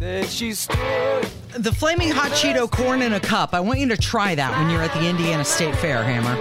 [0.00, 0.78] Then she stood.
[1.58, 3.52] The flaming hot Cheeto corn in a cup.
[3.52, 6.36] I want you to try that when you're at the Indiana State Fair, Hammer.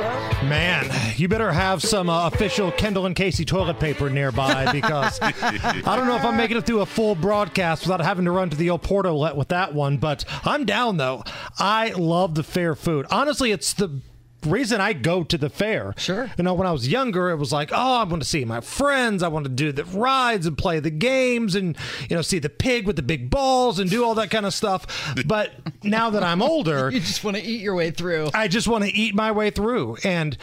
[0.47, 5.95] Man, you better have some uh, official Kendall and Casey toilet paper nearby because I
[5.97, 8.55] don't know if I'm making it through a full broadcast without having to run to
[8.55, 9.97] the old Portolet with that one.
[9.97, 11.25] But I'm down though.
[11.57, 13.07] I love the fair food.
[13.11, 13.99] Honestly, it's the
[14.43, 15.93] reason I go to the fair.
[15.97, 16.31] Sure.
[16.37, 18.61] You know, when I was younger, it was like, oh, I want to see my
[18.61, 19.23] friends.
[19.23, 21.75] I want to do the rides and play the games and,
[22.09, 24.53] you know, see the pig with the big balls and do all that kind of
[24.53, 25.13] stuff.
[25.25, 25.51] But
[25.83, 28.29] now that I'm older, You just want to eat your way through.
[28.33, 29.97] I just want to eat my way through.
[30.03, 30.37] And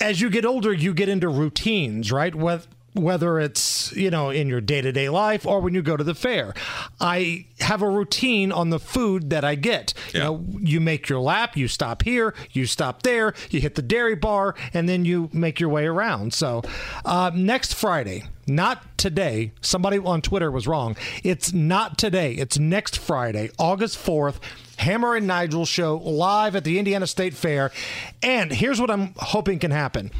[0.00, 2.34] as you get older, you get into routines, right?
[2.34, 6.14] Whether whether it's you know in your day-to-day life or when you go to the
[6.14, 6.54] fair
[7.00, 11.20] i have a routine on the food that i get you know you make your
[11.20, 15.28] lap you stop here you stop there you hit the dairy bar and then you
[15.32, 16.62] make your way around so
[17.04, 22.98] uh, next friday not today somebody on twitter was wrong it's not today it's next
[22.98, 24.38] friday august 4th
[24.78, 27.72] Hammer and Nigel show live at the Indiana State Fair.
[28.22, 30.10] And here's what I'm hoping can happen.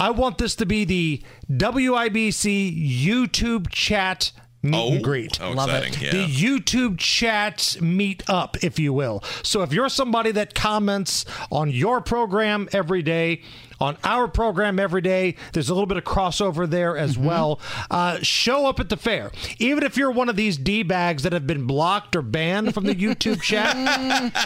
[0.00, 5.36] I want this to be the WIBC YouTube chat meet Oh, and greet.
[5.36, 5.86] how Love it.
[5.88, 6.10] exciting, yeah.
[6.26, 9.22] The YouTube chat meet up, if you will.
[9.42, 13.42] So if you're somebody that comments on your program every day,
[13.80, 17.58] on our program every day, there's a little bit of crossover there as well.
[17.90, 19.30] Uh, show up at the fair.
[19.58, 22.84] Even if you're one of these D bags that have been blocked or banned from
[22.84, 23.74] the YouTube chat,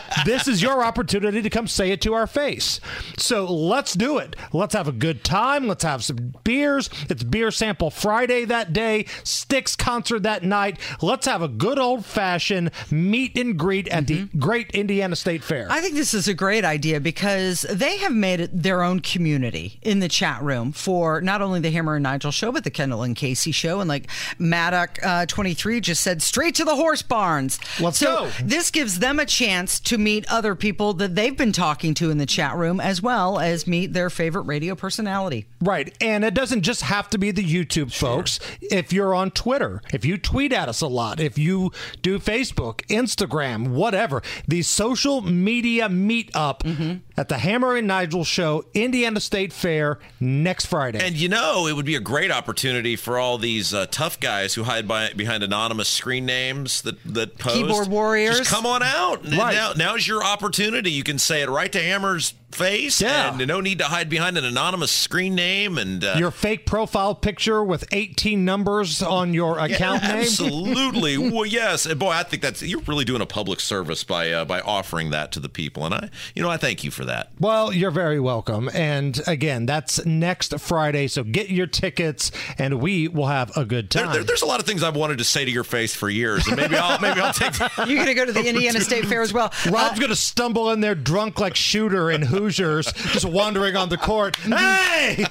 [0.25, 2.81] this is your opportunity to come say it to our face.
[3.19, 4.37] So let's do it.
[4.53, 5.67] Let's have a good time.
[5.67, 6.89] Let's have some beers.
[7.09, 10.79] It's Beer Sample Friday that day, Styx concert that night.
[11.03, 15.67] Let's have a good old fashioned meet and greet at the great Indiana State Fair.
[15.71, 19.24] I think this is a great idea because they have made it their own community
[19.27, 23.03] in the chat room for not only the Hammer and Nigel show, but the Kendall
[23.03, 23.81] and Casey show.
[23.81, 24.09] And like
[24.39, 27.59] Maddock uh, 23 just said, straight to the horse barns.
[27.81, 28.31] Let's so go.
[28.43, 32.19] This gives them a chance to meet other people that they've been talking to in
[32.19, 35.47] the chat room, as well as meet their favorite radio personality.
[35.61, 35.95] Right.
[36.01, 38.39] And it doesn't just have to be the YouTube folks.
[38.61, 42.81] If you're on Twitter, if you tweet at us a lot, if you do Facebook,
[42.87, 49.99] Instagram, whatever, the social media meetup at the Hammer and Nigel show, Indiana State Fair,
[50.21, 50.99] next Friday.
[51.05, 54.55] And you know, it would be a great opportunity for all these uh, tough guys
[54.55, 57.57] who hide by, behind anonymous screen names that that post.
[57.57, 58.39] Keyboard warriors.
[58.39, 59.25] Just come on out.
[59.25, 59.55] Right.
[59.55, 60.91] Now, now's your opportunity.
[60.91, 63.01] You can say it right to Hammer's face.
[63.01, 63.35] Yeah.
[63.37, 65.79] And no need to hide behind an anonymous screen name.
[65.79, 70.13] And uh, your fake profile picture with 18 numbers on your yeah, account name.
[70.23, 71.19] Absolutely.
[71.31, 71.87] well, yes.
[71.87, 75.11] And boy, I think that's you're really doing a public service by uh, by offering
[75.11, 75.85] that to the people.
[75.85, 77.31] And I, you know, I thank you for that.
[77.39, 78.69] Well, you're very welcome.
[78.75, 81.07] And again, that's next Friday.
[81.09, 84.13] So get your tickets and we will have a good time.
[84.13, 86.47] there- there's a lot of things I've wanted to say to your face for years,
[86.47, 87.59] and maybe I'll maybe I'll take.
[87.87, 89.53] You're going to go to the Indiana State Fair as well.
[89.71, 93.97] Rob's going to stumble in there drunk like Shooter in Hoosiers, just wandering on the
[93.97, 94.37] court.
[94.37, 95.25] Hey!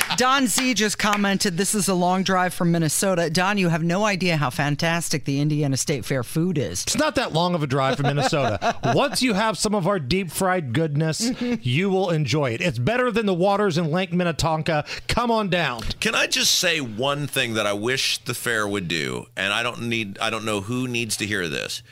[0.16, 3.28] Don Z just commented, This is a long drive from Minnesota.
[3.28, 6.82] Don, you have no idea how fantastic the Indiana State Fair food is.
[6.84, 8.76] It's not that long of a drive from Minnesota.
[8.94, 12.62] Once you have some of our deep fried goodness, you will enjoy it.
[12.62, 14.86] It's better than the waters in Lake Minnetonka.
[15.08, 15.82] Come on down.
[16.00, 19.62] Can I just say one thing that I wish the fair would do, and I
[19.62, 21.82] don't need I don't know who needs to hear this,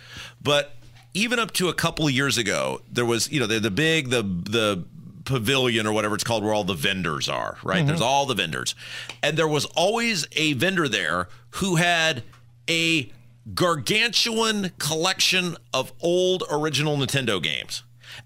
[0.42, 0.72] but
[1.14, 4.10] even up to a couple of years ago, there was you know the the big
[4.10, 4.84] the the
[5.24, 8.74] pavilion or whatever it's called where all the vendors are right there's all the vendors
[9.22, 12.22] and there was always a vendor there who had
[12.68, 13.10] a
[13.54, 17.82] gargantuan collection of old original nintendo games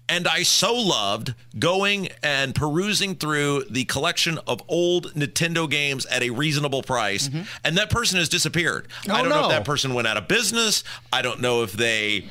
[0.07, 6.21] and I so loved going and perusing through the collection of old Nintendo games at
[6.21, 7.27] a reasonable price.
[7.63, 8.87] And that person has disappeared.
[8.87, 9.11] I Mm-hmm.
[9.11, 10.83] Oh, don't know if that person went out of business.
[11.11, 12.27] I don't know if they,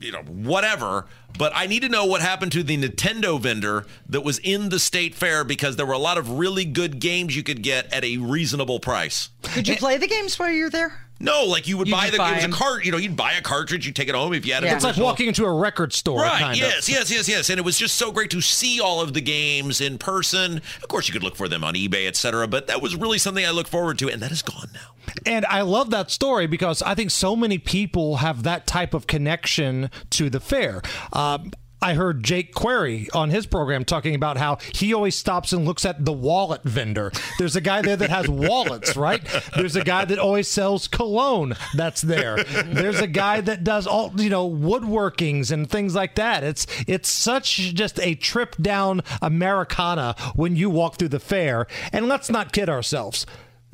[0.00, 1.06] you know, whatever.
[1.36, 4.78] But I need to know what happened to the Nintendo vendor that was in the
[4.78, 8.04] state fair because there were a lot of really good games you could get at
[8.04, 9.30] a reasonable price.
[9.42, 11.03] Could you play the games while you're there?
[11.20, 12.56] No, like you would You buy the buy it was a them.
[12.56, 12.84] cart.
[12.84, 14.66] You know, you'd buy a cartridge, you take it home if you had it.
[14.66, 14.74] Yeah.
[14.74, 16.40] It's like walking into a record store, Right.
[16.40, 16.88] kind yes.
[16.88, 16.94] of.
[16.94, 17.10] Yes.
[17.10, 17.28] Yes.
[17.28, 17.50] Yes.
[17.50, 20.60] And it was just so great to see all of the games in person.
[20.82, 22.46] Of course, you could look for them on eBay, etc.
[22.48, 25.12] But that was really something I look forward to, and that is gone now.
[25.24, 29.06] And I love that story because I think so many people have that type of
[29.06, 30.82] connection to the fair.
[31.12, 31.52] Um,
[31.84, 35.84] I heard Jake Query on his program talking about how he always stops and looks
[35.84, 37.12] at the wallet vendor.
[37.38, 39.22] There's a guy there that has wallets, right?
[39.54, 42.42] There's a guy that always sells cologne that's there.
[42.42, 46.42] There's a guy that does all, you know, woodworkings and things like that.
[46.42, 51.66] It's it's such just a trip down Americana when you walk through the fair.
[51.92, 53.26] And let's not kid ourselves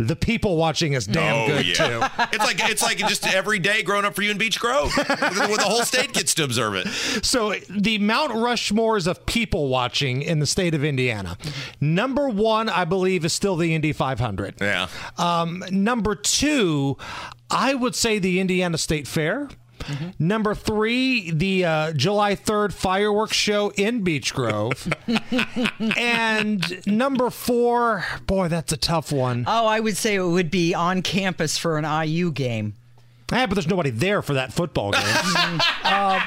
[0.06, 1.75] the people watching is damn oh, good yeah.
[1.75, 2.26] too.
[2.32, 5.06] It's like it's like just every day growing up for you in Beech Grove, where
[5.06, 6.87] the whole state gets to observe it.
[7.25, 11.37] So the Mount Rushmores of people watching in the state of Indiana.
[11.81, 14.61] Number one, I believe, is still the Indy 500.
[14.61, 14.88] Yeah.
[15.19, 16.97] Um, number two,
[17.50, 19.49] I would say the Indiana State Fair.
[19.81, 20.27] Mm-hmm.
[20.27, 24.93] Number three, the uh, July 3rd fireworks show in Beech Grove.
[25.97, 29.44] and number four, boy, that's a tough one.
[29.47, 32.75] Oh, I would say it would be on campus for an IU game.
[33.32, 35.03] Yeah, but there's nobody there for that football game.
[35.85, 36.21] um,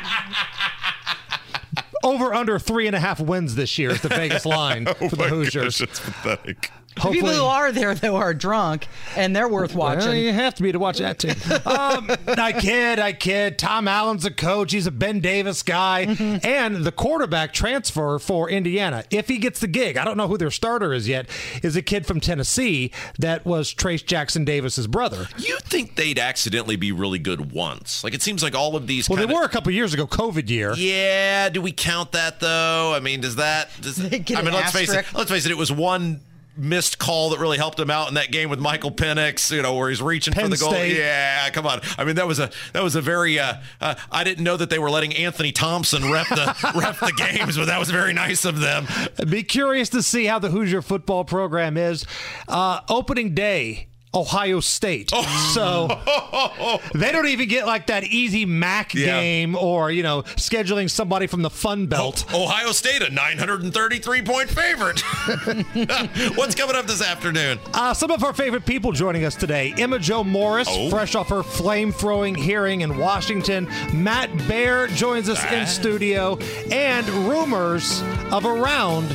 [2.03, 5.15] over under three and a half wins this year is the Vegas line oh for
[5.15, 5.79] the Hoosiers.
[5.79, 6.71] Gosh, that's pathetic.
[6.97, 7.21] Hopefully.
[7.21, 10.09] The people who are there though are drunk and they're worth watching.
[10.09, 11.29] Well, you have to be to watch that too.
[11.65, 13.57] um, I kid, I kid.
[13.57, 14.71] Tom Allen's a coach.
[14.71, 16.45] He's a Ben Davis guy, mm-hmm.
[16.45, 20.37] and the quarterback transfer for Indiana, if he gets the gig, I don't know who
[20.37, 21.27] their starter is yet,
[21.61, 25.27] is a kid from Tennessee that was Trayce Jackson-Davis's brother.
[25.37, 28.03] You think they'd accidentally be really good once?
[28.03, 29.09] Like it seems like all of these.
[29.09, 30.73] Well, they were a couple years ago, COVID year.
[30.75, 31.49] Yeah.
[31.49, 32.93] Do we count that though?
[32.93, 33.69] I mean, does that?
[33.81, 34.73] Does, I mean, let's asterisk?
[34.73, 35.05] face it.
[35.13, 35.51] Let's face it.
[35.51, 36.21] It was one
[36.55, 39.75] missed call that really helped him out in that game with Michael Penix, you know,
[39.75, 40.71] where he's reaching Penn for the goal.
[40.71, 40.97] State.
[40.97, 41.81] Yeah, come on.
[41.97, 43.39] I mean, that was a that was a very.
[43.39, 47.13] Uh, uh, I didn't know that they were letting Anthony Thompson rep the rep the
[47.15, 48.87] games, but that was very nice of them.
[49.29, 52.05] Be curious to see how the Hoosier football program is.
[52.47, 55.11] Uh, opening day Ohio State.
[55.13, 55.51] Oh.
[55.53, 59.05] So they don't even get like that easy MAC yeah.
[59.05, 62.25] game or, you know, scheduling somebody from the Fun Belt.
[62.31, 64.99] Oh, Ohio State, a 933 point favorite.
[66.37, 67.59] What's coming up this afternoon?
[67.73, 70.89] Uh, some of our favorite people joining us today Emma Jo Morris, oh.
[70.89, 73.67] fresh off her flame throwing hearing in Washington.
[73.93, 75.53] Matt Bear joins us ah.
[75.53, 76.37] in studio.
[76.71, 78.01] And rumors
[78.31, 79.11] of a round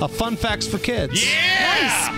[0.00, 1.24] of fun facts for kids.
[1.24, 2.08] Yeah!
[2.10, 2.17] Nice.